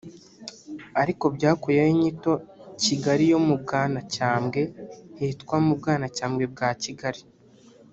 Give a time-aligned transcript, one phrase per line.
[1.01, 2.31] ariko byakuyeho inyito
[2.83, 4.61] “Kigali yo mu Bwanacyambwe”
[5.19, 7.21] hitwa “Mu Bwanacyambwe bwa Kigali”